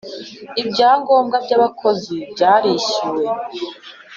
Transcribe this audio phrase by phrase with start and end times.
[0.61, 3.25] Ibyangombwa by abakozi byarishyuwe